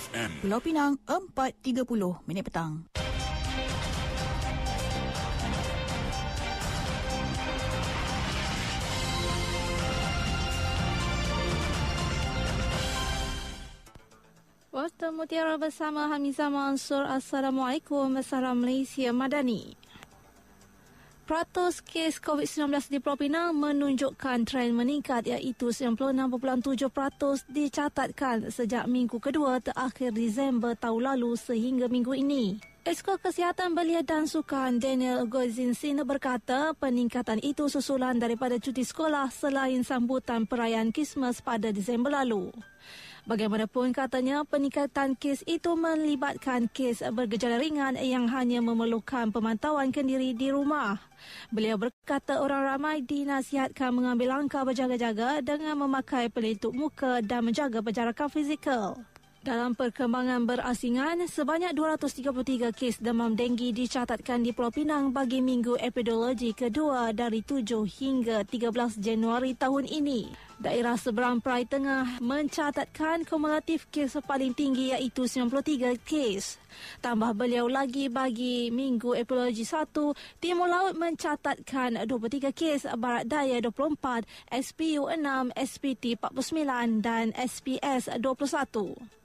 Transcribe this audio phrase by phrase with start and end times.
[0.00, 0.30] FM.
[0.40, 2.88] Pulau Pinang 4.30 minit petang.
[14.72, 17.04] Warta Mutiara bersama Hamizah Mansur.
[17.04, 18.16] Assalamualaikum.
[18.24, 19.76] Salam Malaysia Madani.
[21.30, 26.26] Peratus kes COVID-19 di Pulau Pinang menunjukkan tren meningkat iaitu 96.7%
[27.46, 32.58] dicatatkan sejak minggu kedua terakhir Disember tahun lalu sehingga minggu ini.
[32.82, 39.86] Esko Kesihatan Belia dan Sukan Daniel Gozinsin berkata peningkatan itu susulan daripada cuti sekolah selain
[39.86, 42.50] sambutan perayaan Christmas pada Disember lalu.
[43.28, 50.48] Bagaimanapun katanya peningkatan kes itu melibatkan kes bergejala ringan yang hanya memerlukan pemantauan kendiri di
[50.48, 50.96] rumah.
[51.52, 58.28] Beliau berkata orang ramai dinasihatkan mengambil langkah berjaga-jaga dengan memakai pelitup muka dan menjaga penjarakan
[58.32, 58.96] fizikal.
[59.40, 66.52] Dalam perkembangan berasingan, sebanyak 233 kes demam denggi dicatatkan di Pulau Pinang bagi minggu epidemiologi
[66.52, 70.28] kedua dari 7 hingga 13 Januari tahun ini.
[70.60, 76.60] Daerah seberang Perai Tengah mencatatkan kumulatif kes paling tinggi iaitu 93 kes.
[77.00, 84.20] Tambah beliau lagi bagi minggu epidemiologi 1, Timur Laut mencatatkan 23 kes, Barat Daya 24,
[84.52, 85.16] SPU 6,
[85.56, 89.20] SPT 49 dan SPS 21.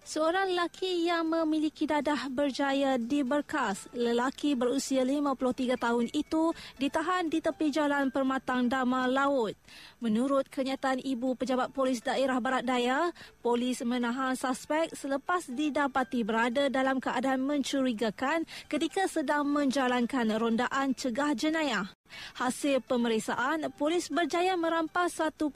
[0.00, 7.44] Seorang lelaki yang memiliki dadah berjaya di berkas, lelaki berusia 53 tahun itu ditahan di
[7.44, 9.52] tepi jalan Permatang Dama Laut.
[10.00, 13.12] Menurut kenyataan ibu pejabat polis daerah Barat Daya,
[13.44, 21.99] polis menahan suspek selepas didapati berada dalam keadaan mencurigakan ketika sedang menjalankan rondaan cegah jenayah.
[22.38, 25.50] Hasil pemeriksaan, polis berjaya merampas 1.6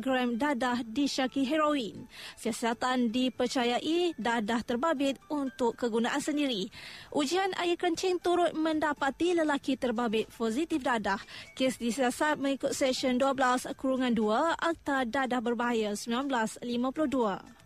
[0.00, 2.06] gram dadah disyaki heroin.
[2.36, 6.68] Siasatan dipercayai dadah terbabit untuk kegunaan sendiri.
[7.10, 11.18] Ujian air kencing turut mendapati lelaki terbabit positif dadah.
[11.58, 17.63] Kes disiasat mengikut Seksyen 12 Kurungan 2 Akta Dadah Berbahaya 1952.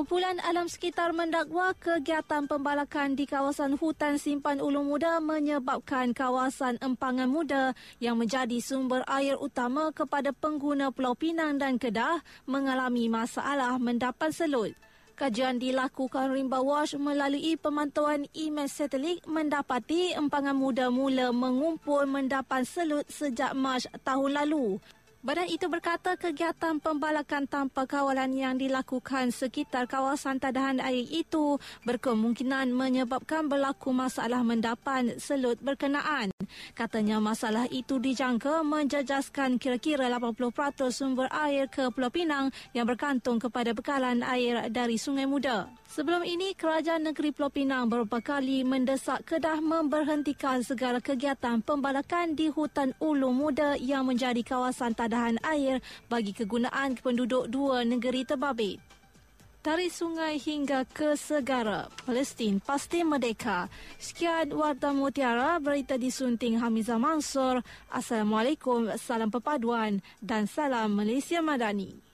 [0.00, 7.28] Kumpulan alam sekitar mendakwa kegiatan pembalakan di kawasan hutan simpan ulu muda menyebabkan kawasan empangan
[7.28, 14.32] muda yang menjadi sumber air utama kepada pengguna Pulau Pinang dan Kedah mengalami masalah mendapat
[14.32, 14.72] selut.
[15.20, 23.04] Kajian dilakukan Rimba Watch melalui pemantauan email satelit mendapati empangan muda mula mengumpul mendapat selut
[23.12, 24.80] sejak Mac tahun lalu.
[25.20, 32.72] Badan itu berkata kegiatan pembalakan tanpa kawalan yang dilakukan sekitar kawasan tadahan air itu berkemungkinan
[32.72, 36.32] menyebabkan berlaku masalah mendapan selut berkenaan.
[36.72, 43.76] Katanya masalah itu dijangka menjejaskan kira-kira 80% sumber air ke Pulau Pinang yang bergantung kepada
[43.76, 45.79] bekalan air dari Sungai Muda.
[45.90, 52.46] Sebelum ini, Kerajaan Negeri Pulau Pinang beberapa kali mendesak Kedah memberhentikan segala kegiatan pembalakan di
[52.46, 58.78] hutan Ulu Muda yang menjadi kawasan tadahan air bagi kegunaan penduduk dua negeri terbabit.
[59.66, 63.66] Dari sungai hingga ke segara, Palestin pasti merdeka.
[63.98, 67.66] Sekian Warta Mutiara, berita disunting Hamizah Mansur.
[67.90, 72.09] Assalamualaikum, salam perpaduan dan salam Malaysia Madani.